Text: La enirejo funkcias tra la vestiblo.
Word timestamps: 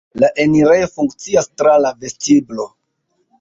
La 0.21 0.29
enirejo 0.45 0.87
funkcias 0.93 1.49
tra 1.63 1.75
la 1.85 1.93
vestiblo. 2.07 2.67